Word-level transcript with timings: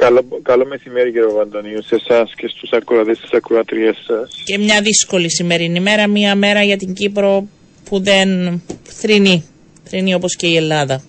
Καλό, 0.00 0.24
καλό 0.42 0.66
μεσημέρι 0.66 1.12
κύριε 1.12 1.28
Παντονίου 1.28 1.82
σε 1.82 1.94
εσάς 1.94 2.32
και 2.36 2.48
στους 2.48 2.70
ακροατές 2.70 3.18
της 3.18 3.30
ακροατρίας 3.32 3.96
σας. 4.06 4.42
Και 4.44 4.58
μια 4.58 4.80
δύσκολη 4.80 5.30
σημερινή 5.30 5.80
μέρα, 5.80 6.06
μια 6.06 6.34
μέρα 6.34 6.62
για 6.62 6.76
την 6.76 6.94
Κύπρο 6.94 7.48
που 7.84 8.00
δεν 8.00 8.62
θρυνεί, 8.82 9.44
θρυνεί 9.84 10.14
όπως 10.14 10.36
και 10.36 10.46
η 10.46 10.56
Ελλάδα. 10.56 11.02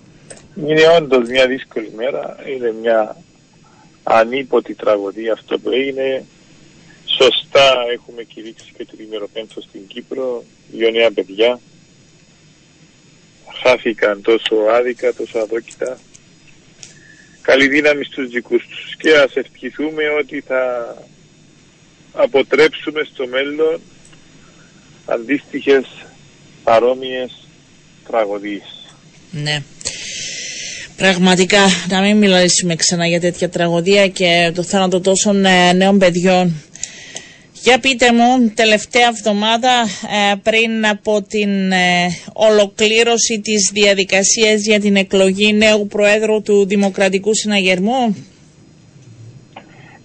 Είναι 0.66 0.82
όντως 0.96 1.28
μια 1.28 1.46
δύσκολη 1.46 1.92
μέρα, 1.96 2.36
είναι 2.54 2.74
μια 2.80 3.16
ανίποτη 4.02 4.74
τραγωδία 4.74 5.32
αυτό 5.32 5.58
που 5.58 5.70
έγινε. 5.70 6.24
Σωστά 7.18 7.74
έχουμε 7.92 8.22
κηρύξει 8.22 8.72
και 8.76 8.84
το 8.84 8.92
ημεροπένθο 9.06 9.60
στην 9.60 9.86
Κύπρο, 9.86 10.44
δύο 10.72 10.90
νέα 10.90 11.10
παιδιά. 11.10 11.60
Χάθηκαν 13.62 14.22
τόσο 14.22 14.54
άδικα, 14.70 15.14
τόσο 15.14 15.38
αδόκητα 15.38 15.98
καλή 17.42 17.68
δύναμη 17.68 18.04
στους 18.04 18.28
δικούς 18.28 18.66
τους 18.66 18.96
και 18.96 19.16
ας 19.16 19.34
ευχηθούμε 19.34 20.02
ότι 20.20 20.44
θα 20.46 20.94
αποτρέψουμε 22.12 23.02
στο 23.12 23.26
μέλλον 23.26 23.80
αντίστοιχες 25.06 25.84
παρόμοιες 26.62 27.48
τραγωδίες. 28.06 28.94
Ναι. 29.30 29.62
Πραγματικά 30.96 31.58
να 31.88 32.00
μην 32.00 32.16
μιλήσουμε 32.16 32.76
ξανά 32.76 33.06
για 33.06 33.20
τέτοια 33.20 33.48
τραγωδία 33.48 34.08
και 34.08 34.52
το 34.54 34.62
θάνατο 34.62 35.00
τόσων 35.00 35.44
ε, 35.44 35.72
νέων 35.72 35.98
παιδιών 35.98 36.62
για 37.62 37.78
πείτε 37.78 38.12
μου, 38.12 38.52
τελευταία 38.54 39.06
εβδομάδα 39.06 39.70
ε, 40.30 40.34
πριν 40.42 40.86
από 40.86 41.22
την 41.22 41.72
ε, 41.72 42.08
ολοκλήρωση 42.32 43.40
της 43.40 43.70
διαδικασίας 43.72 44.64
για 44.64 44.80
την 44.80 44.96
εκλογή 44.96 45.52
νέου 45.52 45.86
Προέδρου 45.86 46.42
του 46.42 46.66
Δημοκρατικού 46.66 47.34
Συναγερμού; 47.34 48.16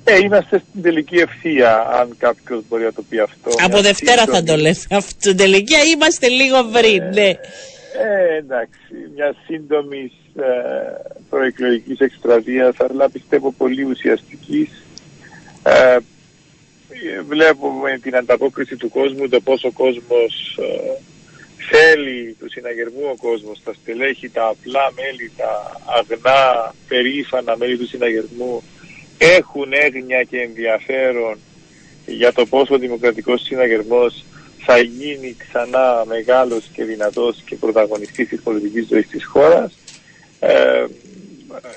Ε, 0.03 0.17
είμαστε 0.17 0.61
στην 0.69 0.81
τελική 0.81 1.15
ευθεία, 1.15 1.77
αν 1.99 2.15
κάποιος 2.17 2.63
μπορεί 2.69 2.83
να 2.83 2.93
το 2.93 3.03
πει 3.09 3.19
αυτό. 3.19 3.49
Από 3.63 3.81
Δευτέρα 3.81 4.25
θα 4.25 4.43
το 4.43 4.55
λέμε. 4.55 4.75
Στην 4.99 5.37
τελική 5.41 5.75
είμαστε 5.95 6.27
λίγο 6.27 6.63
πριν, 6.63 7.01
ε, 7.01 7.09
ναι. 7.09 7.29
Ε, 7.29 8.37
εντάξει, 8.37 8.93
μια 9.15 9.35
σύντομη 9.45 10.11
ε, 10.35 10.43
προεκλογικής 11.29 11.99
εκστρατείας, 11.99 12.75
αλλά 12.89 13.09
πιστεύω 13.09 13.51
πολύ 13.51 13.83
ουσιαστικής. 13.83 14.69
Ε, 17.05 17.21
βλέπουμε 17.21 17.99
την 18.01 18.15
ανταπόκριση 18.15 18.75
του 18.75 18.89
κόσμου, 18.89 19.29
το 19.29 19.39
πόσο 19.41 19.67
ο 19.67 19.71
κόσμος 19.71 20.57
ε, 20.61 21.01
θέλει 21.69 22.35
τους 22.39 22.51
συναγερμού 22.51 23.03
ο 23.11 23.15
κόσμος, 23.21 23.61
τα 23.63 23.73
στελέχη, 23.73 24.29
τα 24.29 24.47
απλά 24.47 24.91
μέλη, 24.95 25.31
τα 25.37 25.81
αγνά, 25.85 26.73
περήφανα 26.87 27.57
μέλη 27.57 27.77
του 27.77 27.87
συναγερμού 27.87 28.63
έχουν 29.17 29.73
έγνοια 29.73 30.23
και 30.23 30.41
ενδιαφέρον 30.41 31.37
για 32.05 32.33
το 32.33 32.45
πόσο 32.45 32.73
ο 32.73 32.77
δημοκρατικός 32.77 33.41
συναγερμός 33.41 34.25
θα 34.57 34.77
γίνει 34.77 35.35
ξανά 35.37 36.03
μεγάλος 36.07 36.69
και 36.73 36.83
δυνατός 36.83 37.41
και 37.45 37.55
πρωταγωνιστής 37.55 38.27
της 38.27 38.41
πολιτικής 38.41 38.87
ζωής 38.87 39.07
της 39.07 39.25
χώρας. 39.25 39.77
Ε, 40.39 40.85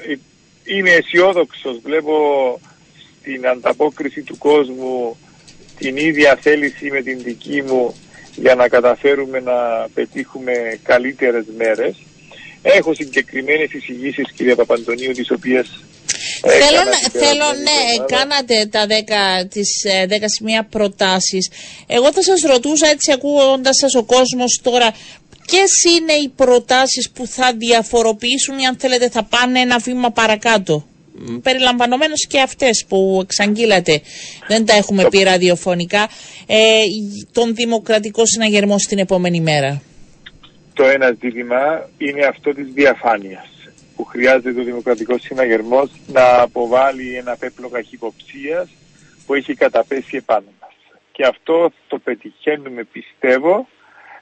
ε 0.07 0.17
είμαι 0.65 0.91
αισιόδοξος, 0.91 1.79
βλέπω 1.79 2.15
την 3.23 3.47
ανταπόκριση 3.47 4.23
του 4.23 4.39
κόσμου, 4.39 5.17
την 5.79 5.97
ίδια 5.97 6.39
θέληση 6.41 6.91
με 6.91 7.01
την 7.03 7.23
δική 7.23 7.63
μου 7.63 7.95
για 8.35 8.55
να 8.55 8.69
καταφέρουμε 8.69 9.41
να 9.41 9.89
πετύχουμε 9.95 10.53
καλύτερες 10.83 11.45
μέρες. 11.57 11.97
Έχω 12.63 12.95
συγκεκριμένες 12.95 13.73
εισηγήσεις 13.73 14.33
κυρία 14.33 14.57
Παπαντονίου 14.57 15.13
τις 15.13 15.31
οποίες 15.31 15.81
Θέλω, 16.43 16.81
θέλω 17.13 17.53
ναι, 17.63 18.05
κάνατε 18.17 18.67
τα 18.71 18.87
10, 19.43 19.47
τις 19.49 19.85
10 20.09 20.23
ε, 20.23 20.29
σημεία 20.29 20.65
προτάσεις. 20.65 21.51
Εγώ 21.87 22.13
θα 22.13 22.23
σας 22.23 22.41
ρωτούσα 22.43 22.89
έτσι 22.89 23.13
ακούγοντας 23.13 23.77
σας 23.77 23.95
ο 23.95 24.05
κόσμος 24.05 24.61
τώρα 24.63 24.95
ποιες 25.47 25.71
είναι 25.99 26.13
οι 26.13 26.29
προτάσεις 26.29 27.11
που 27.11 27.27
θα 27.27 27.53
διαφοροποιήσουν 27.57 28.59
ή 28.59 28.67
αν 28.67 28.77
θέλετε 28.79 29.09
θα 29.09 29.25
πάνε 29.25 29.61
ένα 29.61 29.79
βήμα 29.79 30.11
παρακάτω; 30.11 30.87
Περιλαμβανομένως 31.43 32.27
και 32.27 32.41
αυτές 32.41 32.85
που 32.89 33.21
εξαγγείλατε, 33.23 34.01
δεν 34.49 34.67
τα 34.67 34.75
έχουμε 34.75 35.07
πει 35.11 35.23
ραδιοφωνικά, 35.23 36.09
ε, 36.47 36.57
τον 37.33 37.55
δημοκρατικό 37.55 38.27
συναγερμό 38.27 38.79
στην 38.79 38.99
επόμενη 38.99 39.41
μέρα. 39.41 39.83
Το 40.75 40.85
ένα 40.85 41.17
ζήτημα 41.21 41.89
είναι 41.99 42.25
αυτό 42.25 42.55
της 42.55 42.67
διαφάνειας 42.73 43.49
που 43.97 44.05
χρειάζεται 44.05 44.53
το 44.53 44.63
δημοκρατικό 44.63 45.19
συναγερμό 45.19 45.89
να 46.07 46.41
αποβάλει 46.41 47.17
ένα 47.17 47.37
πέπλο 47.37 47.69
καχυποψίας 47.69 48.69
που 49.27 49.35
έχει 49.35 49.55
καταπέσει 49.55 50.17
επάνω 50.17 50.47
μας. 50.61 50.75
Και 51.13 51.25
αυτό 51.25 51.73
το 51.89 51.99
πετυχαίνουμε 51.99 52.85
πιστεύω 52.85 53.69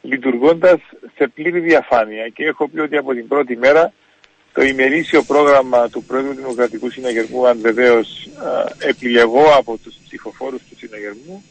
λειτουργώντας 0.00 0.81
σε 1.16 1.28
πλήρη 1.28 1.60
διαφάνεια 1.60 2.28
και 2.28 2.44
έχω 2.44 2.69
πει 2.69 2.81
ότι 2.81 2.97
από 2.97 3.12
την 3.14 3.28
πρώτη 3.28 3.56
μέρα 3.56 3.92
το 4.53 4.62
ημερήσιο 4.62 5.22
πρόγραμμα 5.22 5.88
του 5.88 6.04
Πρόεδρου 6.04 6.34
Δημοκρατικού 6.34 6.91
Συναγερμού, 6.91 7.47
αν 7.47 7.59
βεβαίως 7.60 8.28
επιλεγώ 8.78 9.54
από 9.56 9.76
τους 9.76 9.94
ψηφοφόρους 10.06 10.60
του 10.70 10.76
Συναγερμού, 10.78 11.44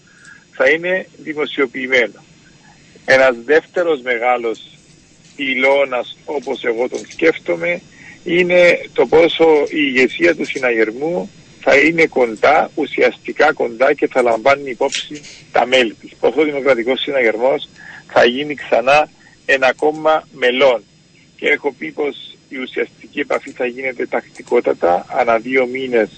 θα 0.52 0.70
είναι 0.70 1.08
δημοσιοποιημένο. 1.18 2.24
Ένας 3.06 3.36
δεύτερος 3.46 4.02
μεγάλος 4.02 4.78
πυλώνας, 5.36 6.18
όπως 6.26 6.64
εγώ 6.64 6.90
τον 6.90 7.00
σκέφτομαι, 7.10 7.82
είναι 8.24 8.90
το 8.94 9.06
πόσο 9.06 9.46
η 9.64 9.82
ηγεσία 9.88 10.36
του 10.36 10.46
Συναγερμού 10.46 11.30
θα 11.62 11.78
είναι 11.78 12.06
κοντά, 12.06 12.72
ουσιαστικά 12.76 13.54
κοντά 13.54 13.94
και 13.94 14.08
θα 14.08 14.22
λαμβάνει 14.22 14.70
υπόψη 14.70 15.22
τα 15.52 15.66
μέλη 15.66 15.94
της. 15.94 16.12
Πόσο 16.20 16.42
ο 16.42 16.44
Δημοκρατικός 16.44 17.02
Συναγερμός 17.02 17.70
θα 18.08 18.26
γίνει 18.26 18.56
ξανά 18.56 19.10
ένα 19.46 19.74
κόμμα 19.74 20.28
μελών. 20.32 20.84
Και 21.36 21.48
έχω 21.48 21.74
πει 21.78 21.92
πως 21.92 22.27
η 22.50 22.58
ουσιαστική 22.58 23.20
επαφή 23.20 23.52
θα 23.52 23.66
γίνεται 23.66 24.06
τακτικότατα, 24.06 25.06
ανά 25.10 25.38
δύο 25.38 25.66
μήνες 25.66 26.10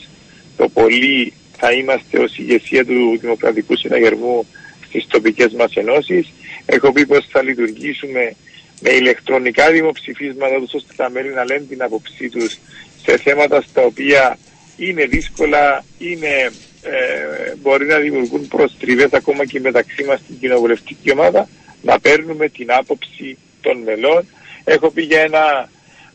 το 0.57 0.69
πολύ 0.69 1.33
θα 1.57 1.71
είμαστε 1.71 2.19
ως 2.19 2.37
ηγεσία 2.37 2.85
του 2.85 3.17
Δημοκρατικού 3.21 3.77
Συναγερμού 3.77 4.45
στις 4.87 5.07
τοπικές 5.07 5.53
μας 5.53 5.73
ενώσεις. 5.73 6.31
Έχω 6.65 6.91
πει 6.91 7.05
πως 7.05 7.27
θα 7.29 7.43
λειτουργήσουμε 7.43 8.35
με 8.81 8.89
ηλεκτρονικά 8.89 9.71
δημοψηφίσματα 9.71 10.55
ώστε 10.55 10.93
τα 10.95 11.09
μέλη 11.09 11.33
να 11.33 11.45
λένε 11.45 11.65
την 11.69 11.83
άποψή 11.83 12.29
τους 12.29 12.57
σε 13.05 13.17
θέματα 13.17 13.61
στα 13.61 13.81
οποία 13.81 14.37
είναι 14.77 15.05
δύσκολα, 15.05 15.83
είναι, 15.97 16.51
ε, 16.81 17.55
μπορεί 17.61 17.85
να 17.85 17.97
δημιουργούν 17.97 18.47
προστριβές 18.47 19.13
ακόμα 19.13 19.45
και 19.45 19.59
μεταξύ 19.59 20.03
μας 20.03 20.19
στην 20.19 20.39
κοινοβουλευτική 20.39 21.11
ομάδα, 21.11 21.49
να 21.81 21.99
παίρνουμε 21.99 22.49
την 22.49 22.71
άποψη 22.71 23.37
των 23.61 23.77
μελών. 23.77 24.25
Έχω 24.63 24.91
πει 24.91 25.01
για 25.01 25.21
ένα 25.21 25.69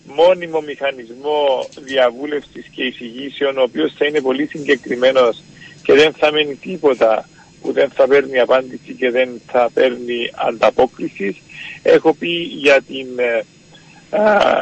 μόνιμο 0.06 0.60
μηχανισμό 0.60 1.68
διαβούλευσης 1.80 2.66
και 2.70 2.82
εισηγήσεων 2.84 3.58
ο 3.58 3.62
οποίος 3.62 3.92
θα 3.98 4.06
είναι 4.06 4.20
πολύ 4.20 4.46
συγκεκριμένος 4.46 5.42
και 5.82 5.92
δεν 5.92 6.12
θα 6.12 6.32
μένει 6.32 6.54
τίποτα 6.54 7.28
που 7.60 7.72
δεν 7.72 7.90
θα 7.90 8.06
παίρνει 8.06 8.38
απάντηση 8.38 8.94
και 8.98 9.10
δεν 9.10 9.40
θα 9.46 9.70
παίρνει 9.74 10.30
ανταπόκριση. 10.34 11.36
Έχω 11.82 12.14
πει 12.14 12.32
για 12.36 12.82
την 12.82 13.06
ε, 13.16 13.44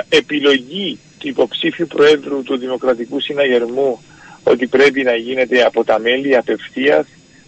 επιλογή 0.08 0.98
του 1.18 1.28
υποψήφιου 1.28 1.86
Προέδρου 1.86 2.42
του 2.42 2.58
Δημοκρατικού 2.58 3.20
Συναγερμού 3.20 4.00
ότι 4.42 4.66
πρέπει 4.66 5.02
να 5.02 5.14
γίνεται 5.14 5.62
από 5.62 5.84
τα 5.84 5.98
μέλη 5.98 6.36
απευθείας 6.36 7.06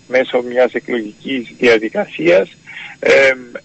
μέσω 0.08 0.42
μιας 0.42 0.72
εκλογικής 0.72 1.52
διαδικασίας 1.58 2.48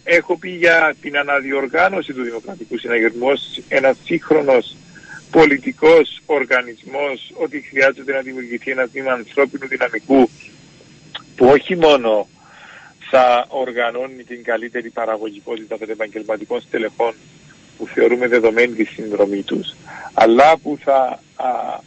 έχω 0.03 0.37
πει 0.37 0.49
για 0.49 0.95
την 1.01 1.17
αναδιοργάνωση 1.17 2.13
του 2.13 2.23
Δημοκρατικού 2.23 2.77
Συναγερμού 2.77 3.27
ως 3.27 3.61
ένας 3.67 3.97
σύγχρονος 4.03 4.75
πολιτικός 5.31 6.21
οργανισμός 6.25 7.31
ότι 7.33 7.61
χρειάζεται 7.61 8.11
να 8.13 8.19
δημιουργηθεί 8.19 8.71
ένα 8.71 8.87
τμήμα 8.87 9.11
ανθρώπινου 9.11 9.67
δυναμικού 9.67 10.29
που 11.35 11.45
όχι 11.45 11.75
μόνο 11.75 12.27
θα 13.09 13.45
οργανώνει 13.49 14.23
την 14.23 14.43
καλύτερη 14.43 14.89
παραγωγικότητα 14.89 15.77
των 15.77 15.89
επαγγελματικών 15.89 16.61
στελεχών 16.61 17.13
που 17.77 17.87
θεωρούμε 17.87 18.27
δεδομένη 18.27 18.73
τη 18.73 18.83
συνδρομή 18.83 19.43
τους, 19.43 19.75
αλλά 20.13 20.57
που 20.57 20.77
θα 20.83 21.23
α, 21.35 21.45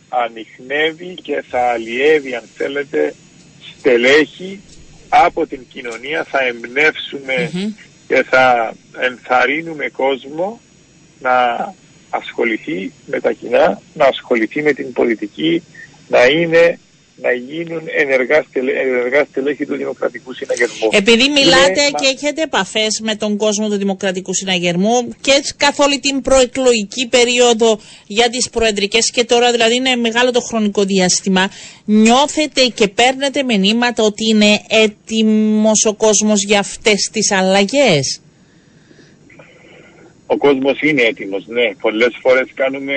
ανοιχνεύει 0.09 1.15
και 1.15 1.45
θα 1.49 1.71
αλλιεύει, 1.71 2.35
αν 2.35 2.45
θέλετε, 2.57 3.15
στελέχη 3.79 4.61
από 5.15 5.47
την 5.47 5.67
κοινωνία 5.73 6.25
θα 6.25 6.45
εμπνεύσουμε 6.45 7.51
και 8.07 8.23
θα 8.23 8.75
ενθαρρύνουμε 9.01 9.89
κόσμο 9.89 10.61
να 11.21 11.35
ασχοληθεί 12.11 12.93
με 13.07 13.21
τα 13.21 13.33
κοινά, 13.33 13.81
να 13.95 14.07
ασχοληθεί 14.07 14.63
με 14.63 14.73
την 14.73 14.93
πολιτική, 14.93 15.63
να 16.09 16.27
είναι 16.27 16.79
να 17.17 17.33
γίνουν 17.33 17.83
ενεργά, 17.97 18.45
στελέ, 18.49 18.73
ενεργά 18.73 19.25
στελέχη 19.25 19.67
του 19.67 19.77
Δημοκρατικού 19.77 20.33
Συναγερμού. 20.33 20.89
Επειδή 20.91 21.29
μιλάτε 21.29 21.81
και 22.01 22.07
έχετε 22.15 22.43
επαφές 22.43 23.01
με 23.03 23.15
τον 23.15 23.37
κόσμο 23.37 23.69
του 23.69 23.77
Δημοκρατικού 23.77 24.35
Συναγερμού 24.35 25.09
και 25.21 25.33
καθ' 25.57 25.81
όλη 25.81 26.01
την 26.01 26.21
προεκλογική 26.23 27.09
περίοδο 27.09 27.81
για 28.07 28.31
τις 28.31 28.51
προεδρικές 28.51 29.11
και 29.11 29.25
τώρα 29.25 29.51
δηλαδή 29.51 29.75
είναι 29.75 29.97
μεγάλο 29.97 30.31
το 30.31 30.41
χρονικό 30.41 30.85
διάστημα, 30.85 31.51
νιώθετε 31.85 32.67
και 32.67 32.89
παίρνετε 32.89 33.43
μηνύματα 33.43 34.03
ότι 34.03 34.29
είναι 34.29 34.61
έτοιμος 34.69 35.85
ο 35.85 35.95
κόσμος 35.95 36.45
για 36.45 36.59
αυτές 36.59 37.11
τις 37.13 37.31
αλλαγές; 37.31 38.21
Ο 40.27 40.37
κόσμος 40.37 40.81
είναι 40.81 41.03
έτοιμος, 41.03 41.45
ναι. 41.47 41.75
Πολλές 41.81 42.19
φορές 42.21 42.49
κάνουμε 42.55 42.95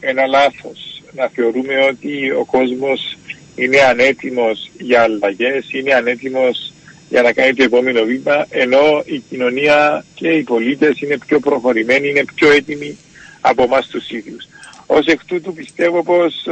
ένα 0.00 0.26
λάθος. 0.26 1.02
Να 1.12 1.28
θεωρούμε 1.28 1.74
ότι 1.90 2.30
ο 2.30 2.44
κόσμος 2.44 3.16
είναι 3.56 3.80
ανέτοιμος 3.80 4.70
για 4.78 5.02
αλλαγές, 5.02 5.72
είναι 5.72 5.94
ανέτοιμος 5.94 6.72
για 7.08 7.22
να 7.22 7.32
κάνει 7.32 7.54
το 7.54 7.62
επόμενο 7.62 8.04
βήμα, 8.04 8.46
ενώ 8.50 9.02
η 9.04 9.18
κοινωνία 9.18 10.04
και 10.14 10.28
οι 10.28 10.42
πολίτες 10.42 11.00
είναι 11.00 11.18
πιο 11.26 11.40
προχωρημένοι, 11.40 12.08
είναι 12.08 12.24
πιο 12.34 12.50
έτοιμοι 12.50 12.98
από 13.40 13.62
εμάς 13.62 13.86
τους 13.86 14.10
ίδιους. 14.10 14.48
Ως 14.86 15.06
εκ 15.06 15.24
τούτου 15.24 15.52
πιστεύω 15.52 16.02
πως 16.02 16.44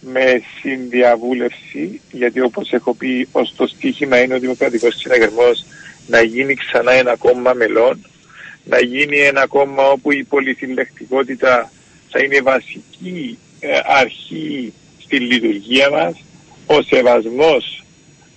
με 0.00 0.42
συνδιαβούλευση, 0.60 2.00
γιατί 2.10 2.40
όπως 2.40 2.72
έχω 2.72 2.94
πει 2.94 3.28
ως 3.32 3.54
το 3.56 3.66
στίχημα 3.66 4.22
είναι 4.22 4.34
ο 4.34 4.38
Δημοκρατικός 4.38 4.94
Συναγερμός 4.96 5.64
να 6.06 6.22
γίνει 6.22 6.54
ξανά 6.54 6.92
ένα 6.92 7.16
κόμμα 7.16 7.52
μελών, 7.52 8.06
να 8.64 8.80
γίνει 8.80 9.18
ένα 9.18 9.46
κόμμα 9.46 9.82
όπου 9.88 10.12
η 10.12 10.24
πολυθυλεκτικότητα 10.24 11.70
θα 12.10 12.20
είναι 12.20 12.40
βασική 12.40 13.38
ε, 13.60 13.68
αρχή 13.84 14.72
στη 15.06 15.18
λειτουργία 15.18 15.90
μας, 15.90 16.14
ο 16.66 16.82
σεβασμός 16.82 17.84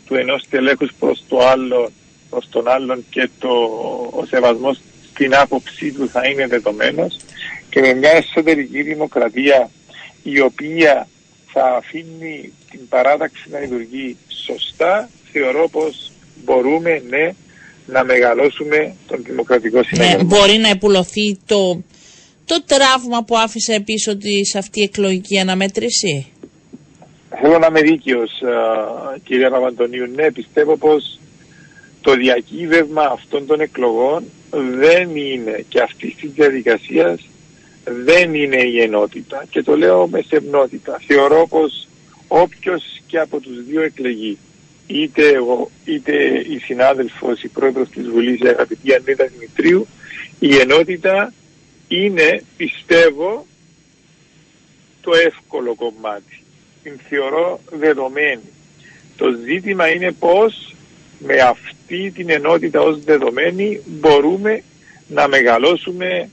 του 0.06 0.16
ενός 0.16 0.44
τελέχους 0.50 0.92
προς, 1.00 1.24
το 1.28 1.48
άλλο, 1.48 1.92
προς 2.30 2.48
τον 2.50 2.68
άλλον 2.68 3.06
και 3.10 3.30
το, 3.40 3.50
ο 4.12 4.26
σεβασμός 4.26 4.80
στην 5.12 5.36
άποψή 5.36 5.92
του 5.92 6.10
θα 6.10 6.28
είναι 6.28 6.48
δεδομένος 6.48 7.18
και 7.70 7.80
με 7.80 7.94
μια 7.94 8.12
εσωτερική 8.12 8.82
δημοκρατία 8.82 9.70
η 10.24 10.40
οποία 10.40 11.08
θα 11.52 11.76
αφήνει 11.78 12.54
την 12.72 12.88
παράταξη 12.88 13.50
να 13.50 13.60
λειτουργεί 13.60 14.18
σωστά, 14.46 15.10
θεωρώ 15.32 15.70
πως 15.70 16.12
μπορούμε, 16.46 17.04
ναι, 17.10 17.32
να 17.86 18.04
μεγαλώσουμε 18.04 18.96
τον 19.08 19.24
δημοκρατικό 19.24 19.78
ναι, 19.78 19.84
συναγερμό. 19.84 20.24
μπορεί 20.24 20.58
να 20.58 20.70
επουλωθεί 20.70 21.38
το, 21.46 21.84
το 22.46 22.64
τραύμα 22.66 23.24
που 23.24 23.38
άφησε 23.38 23.80
πίσω 23.86 24.18
της 24.18 24.56
αυτή 24.56 24.80
η 24.80 24.84
εκλογική 24.84 25.40
αναμέτρηση; 25.40 26.32
Θέλω 27.30 27.58
να 27.58 27.68
είμαι 27.68 27.82
δίκαιος, 27.82 28.32
κύριε 29.24 29.50
Παπαντονίου. 29.50 30.12
Ναι, 30.16 30.32
πιστεύω 30.32 30.78
πως 30.78 31.20
το 32.02 32.14
διακύβευμα 32.14 33.04
αυτών 33.04 33.46
των 33.46 33.60
εκλογών 33.60 34.24
δεν 34.76 35.16
είναι 35.16 35.66
και 35.70 35.82
αυτή 35.82 36.16
τη 36.22 36.28
διαδικασία 36.28 37.20
δεν 37.84 38.34
είναι 38.34 38.64
η 38.64 38.82
ενότητα. 38.82 39.46
Και 39.50 39.64
το 39.64 39.78
λέω 39.78 40.08
με 40.08 40.22
σεμνότητα. 40.28 41.02
Θεωρώ 41.08 41.48
πως 41.48 41.88
όποιος 42.28 43.02
και 43.08 43.20
από 43.20 43.40
τους 43.40 43.64
δύο 43.64 43.82
εκλεγεί 43.82 44.38
είτε 44.88 45.28
εγώ, 45.28 45.72
είτε 45.86 46.14
η 46.50 46.60
συνάδελφος, 46.60 47.44
η 47.44 47.48
πρόεδρος 47.48 47.90
της 47.90 48.08
Βουλής, 48.08 48.40
η 48.40 48.48
αγαπητή 48.48 48.94
Ανίτα 48.94 49.26
Δημητρίου, 49.26 49.88
η 50.40 50.56
ενότητα 50.56 51.34
είναι, 51.88 52.44
πιστεύω, 52.58 53.46
το 55.02 55.12
εύκολο 55.26 55.76
κομμάτι. 55.76 56.44
Την 56.84 57.00
θεωρώ 57.10 57.60
δεδομένη. 57.72 58.42
Το 59.18 59.26
ζήτημα 59.46 59.88
είναι 59.90 60.12
πώς 60.12 60.76
με 61.20 61.36
αυτή 61.36 62.12
την 62.12 62.30
ενότητα 62.30 62.82
ως 62.82 63.04
δεδομένη 63.04 63.82
μπορούμε 63.86 64.64
να 65.08 65.28
μεγαλώσουμε 65.28 66.30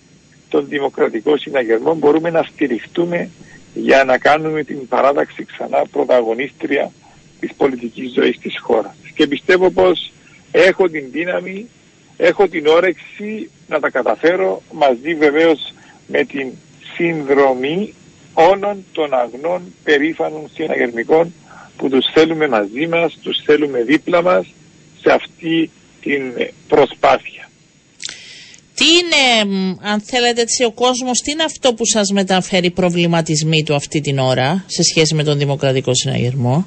τον 0.49 0.69
δημοκρατικό 0.69 1.37
συναγερμό, 1.37 1.95
μπορούμε 1.95 2.31
να 2.31 2.43
στηριχτούμε 2.43 3.31
για 3.75 4.05
να 4.05 4.19
κάνουμε 4.19 4.65
την 4.65 4.89
παράταξη 4.89 5.45
ξανά 5.45 5.83
πρωταγωνίστρια 5.91 6.93
της 7.41 7.55
πολιτικής 7.57 8.13
ζωής 8.13 8.39
της 8.39 8.59
χώρας. 8.61 8.95
Και 9.15 9.27
πιστεύω 9.27 9.71
πως 9.71 10.13
έχω 10.51 10.89
την 10.89 11.05
δύναμη, 11.11 11.69
έχω 12.17 12.49
την 12.49 12.67
όρεξη 12.67 13.51
να 13.69 13.81
τα 13.81 13.91
καταφέρω 13.91 14.63
μαζί 14.73 15.15
βεβαίως 15.15 15.73
με 16.07 16.25
την 16.25 16.53
συνδρομή 16.95 17.95
όλων 18.39 18.85
των 18.93 19.15
αγνών 19.15 19.63
περήφανων 19.85 20.51
συναγερμικών 20.55 21.33
που 21.77 21.89
τους 21.89 22.07
θέλουμε 22.13 22.49
μαζί 22.49 22.87
μας, 22.87 23.19
τους 23.23 23.43
θέλουμε 23.45 23.83
δίπλα 23.83 24.23
μας 24.23 24.47
σε 25.01 25.13
αυτή 25.13 25.71
την 26.01 26.23
προσπάθεια. 26.69 27.49
Τι 28.75 28.85
είναι, 28.85 29.55
αν 29.83 30.01
θέλετε 30.01 30.41
έτσι 30.41 30.65
ο 30.65 30.71
κόσμος, 30.71 31.21
τι 31.21 31.31
είναι 31.31 31.43
αυτό 31.43 31.75
που 31.75 31.87
σας 31.87 32.11
μεταφέρει 32.11 32.71
προβληματισμοί 32.71 33.63
του 33.63 33.75
αυτή 33.75 34.01
την 34.01 34.19
ώρα 34.19 34.65
σε 34.67 34.83
σχέση 34.83 35.15
με 35.15 35.23
τον 35.23 35.39
Δημοκρατικό 35.39 35.95
Συναγερμό; 35.95 36.67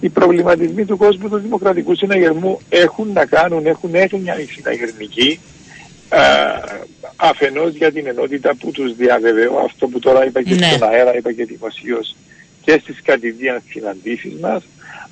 Οι 0.00 0.08
προβληματισμοί 0.08 0.84
του 0.84 0.96
κόσμου 0.96 1.28
του 1.28 1.38
Δημοκρατικού 1.38 1.96
Συναγερμού 1.96 2.60
έχουν 2.68 3.12
να 3.12 3.24
κάνουν, 3.26 3.66
έχουν 3.66 3.94
έγνοια 3.94 4.40
οι 4.40 4.44
συναγερμικοί 4.44 5.40
αφενός 7.16 7.74
για 7.74 7.92
την 7.92 8.06
ενότητα 8.06 8.54
που 8.54 8.70
τους 8.70 8.94
διαβεβαιώ, 8.96 9.58
αυτό 9.58 9.86
που 9.88 9.98
τώρα 9.98 10.26
είπα 10.26 10.42
και 10.42 10.54
ναι. 10.54 10.66
στον 10.66 10.88
αέρα, 10.88 11.16
είπα 11.16 11.32
και 11.32 11.44
δημοσίως 11.44 12.16
και 12.64 12.78
στις 12.82 13.02
κατηδίαν 13.02 13.62
συναντήσεις 13.68 14.32
μας, 14.40 14.62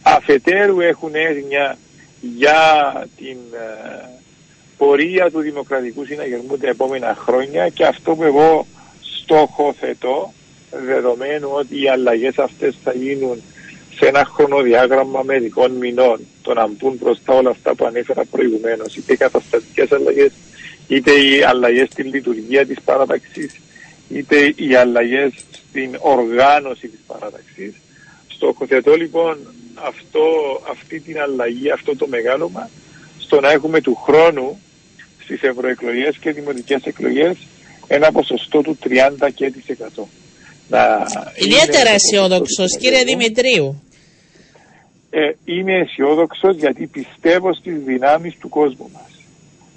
αφετέρου 0.03 0.81
έχουν 0.81 1.15
έγνοια 1.15 1.79
για 2.21 2.93
την 3.17 3.37
πορεία 4.77 5.31
του 5.31 5.41
Δημοκρατικού 5.41 6.05
Συναγερμού 6.05 6.57
τα 6.57 6.69
επόμενα 6.69 7.17
χρόνια 7.19 7.69
και 7.69 7.85
αυτό 7.85 8.15
που 8.15 8.23
εγώ 8.23 8.67
στόχοθετώ, 9.23 10.33
δεδομένου 10.87 11.49
ότι 11.53 11.83
οι 11.83 11.89
αλλαγές 11.89 12.39
αυτές 12.39 12.75
θα 12.85 12.93
γίνουν 12.93 13.43
σε 13.95 14.07
ένα 14.07 14.25
χρονοδιάγραμμα 14.35 15.23
μερικών 15.23 15.73
μηνών 15.73 16.21
το 16.43 16.55
να 16.55 16.67
μπουν 16.67 16.99
μπροστά 17.03 17.35
όλα 17.35 17.51
αυτά 17.51 17.75
που 17.75 17.85
ανέφερα 17.87 18.25
προηγουμένως, 18.25 18.97
είτε 18.97 19.13
οι 19.13 19.17
καταστατικές 19.17 19.93
αλλαγές, 19.93 20.33
είτε 20.91 21.11
οι 21.13 21.43
αλλαγές 21.43 21.89
στην 21.91 22.07
λειτουργία 22.07 22.67
της 22.67 22.81
παράταξης, 22.85 23.61
είτε 24.09 24.53
οι 24.57 24.75
αλλαγές 24.75 25.33
στην 25.53 25.97
οργάνωση 26.01 26.89
της 26.89 27.01
παράταξης. 27.07 27.75
Στοχοθετώ 28.29 28.95
λοιπόν 28.97 29.39
αυτό, 29.75 30.23
αυτή 30.71 31.01
την 31.01 31.21
αλλαγή, 31.21 31.71
αυτό 31.71 31.97
το 31.97 32.07
μεγάλωμα, 32.09 32.71
στο 33.19 33.41
να 33.41 33.51
έχουμε 33.51 33.81
του 33.81 33.95
χρόνου 33.95 34.61
στις 35.23 35.43
ευρωεκλογές 35.43 36.17
και 36.17 36.33
δημοτικές 36.33 36.83
εκλογές 36.83 37.37
ένα 37.87 38.13
ποσοστό 38.13 38.63
του 38.63 38.79
30 38.85 39.29
και 39.35 39.53
Ιδιαίτερα 41.35 41.91
αισιόδοξος, 41.91 42.77
κύριε 42.79 43.05
Δημητρίου 43.05 43.83
ε, 45.11 45.31
είμαι 45.45 45.79
αισιόδοξος 45.79 46.57
γιατί 46.57 46.87
πιστεύω 46.87 47.55
στις 47.55 47.79
δυνάμεις 47.85 48.37
του 48.39 48.49
κόσμου 48.49 48.91
μας. 48.93 49.10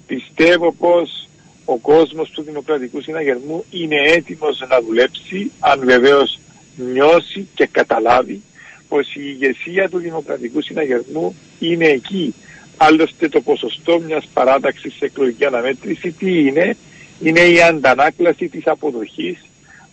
Πιστεύω 0.06 0.72
πως 0.72 1.28
ο 1.64 1.76
κόσμος 1.76 2.30
του 2.30 2.42
Δημοκρατικού 2.42 3.02
Συναγερμού 3.02 3.64
είναι 3.70 3.96
έτοιμος 3.96 4.62
να 4.68 4.80
δουλέψει 4.80 5.50
αν 5.58 5.80
βεβαίως 5.84 6.38
νιώσει 6.76 7.48
και 7.54 7.66
καταλάβει 7.66 8.42
πως 8.88 9.14
η 9.14 9.20
ηγεσία 9.24 9.88
του 9.88 9.98
Δημοκρατικού 9.98 10.62
Συναγερμού 10.62 11.36
είναι 11.58 11.86
εκεί. 11.86 12.34
Άλλωστε 12.76 13.28
το 13.28 13.40
ποσοστό 13.40 14.00
μιας 14.00 14.26
παράταξης 14.32 14.94
σε 14.94 15.04
εκλογική 15.04 15.44
αναμέτρηση 15.44 16.12
τι 16.12 16.46
είναι, 16.46 16.76
είναι 17.22 17.40
η 17.40 17.62
αντανάκλαση 17.62 18.48
της 18.48 18.66
αποδοχής 18.66 19.38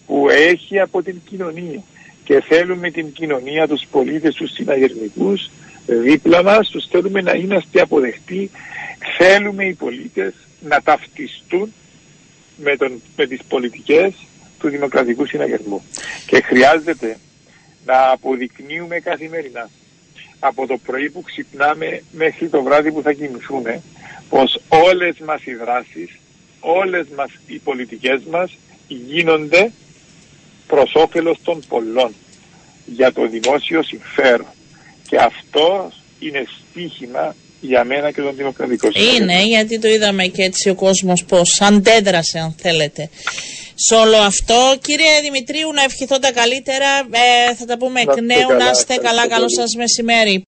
που 0.07 0.29
έχει 0.29 0.79
από 0.79 1.03
την 1.03 1.21
κοινωνία 1.29 1.83
και 2.23 2.41
θέλουμε 2.41 2.89
την 2.91 3.11
κοινωνία, 3.11 3.67
τους 3.67 3.85
πολίτες, 3.91 4.35
τους 4.35 4.51
συναγερμικούς 4.51 5.49
δίπλα 5.95 6.43
μας, 6.43 6.69
τους 6.69 6.86
θέλουμε 6.89 7.21
να 7.21 7.31
είμαστε 7.31 7.81
αποδεκτοί, 7.81 8.51
θέλουμε 9.17 9.65
οι 9.65 9.74
πολίτες 9.74 10.33
να 10.62 10.81
ταυτιστούν 10.81 11.74
με, 12.55 12.75
τον, 12.77 13.01
με 13.15 13.25
τις 13.25 13.39
πολιτικές 13.48 14.13
του 14.60 14.69
Δημοκρατικού 14.69 15.25
Συναγερμού. 15.25 15.83
Και 16.25 16.41
χρειάζεται 16.41 17.17
να 17.86 18.12
αποδεικνύουμε 18.12 19.00
καθημερινά 19.00 19.69
από 20.39 20.67
το 20.67 20.77
πρωί 20.77 21.10
που 21.10 21.21
ξυπνάμε 21.21 22.03
μέχρι 22.12 22.50
το 22.50 22.63
βράδυ 22.63 22.91
που 22.91 23.01
θα 23.01 23.13
κοιμηθούμε 23.13 23.81
πως 24.29 24.62
όλες 24.67 25.17
μας 25.19 25.45
οι 25.45 25.53
δράσεις, 25.53 26.19
όλες 26.60 27.07
μας 27.15 27.29
οι 27.48 27.57
πολιτικές 27.57 28.21
μας 28.29 28.57
γίνονται 28.88 29.71
προς 30.67 30.91
όφελος 30.95 31.38
των 31.43 31.62
πολλών 31.67 32.13
για 32.86 33.13
το 33.13 33.27
δημόσιο 33.27 33.83
συμφέρον. 33.83 34.48
Και 35.11 35.17
αυτό 35.17 35.91
είναι 36.19 36.43
στίχημα 36.69 37.35
για 37.61 37.83
μένα 37.83 38.11
και 38.11 38.21
τον 38.21 38.35
Δημοκρατικό 38.35 38.91
Σύνταγμα. 38.91 39.15
Είναι, 39.15 39.43
γιατί 39.43 39.79
το 39.79 39.87
είδαμε 39.87 40.25
και 40.25 40.43
έτσι 40.43 40.69
ο 40.69 40.75
κόσμος 40.75 41.25
πώς 41.25 41.61
αντέδρασε 41.61 42.39
αν 42.39 42.55
θέλετε 42.61 43.09
σε 43.75 43.95
όλο 43.95 44.17
αυτό. 44.17 44.77
Κύριε 44.81 45.21
Δημητρίου, 45.21 45.73
να 45.73 45.83
ευχηθώ 45.83 46.19
τα 46.19 46.31
καλύτερα. 46.31 46.99
Ε, 47.49 47.55
θα 47.55 47.65
τα 47.65 47.77
πούμε 47.77 48.01
εκ 48.01 48.21
νέου. 48.21 48.57
Να 48.57 48.69
είστε 48.69 48.95
καλά. 48.95 49.27
Καλό 49.27 49.49
σας 49.49 49.75
μεσημέρι. 49.75 50.45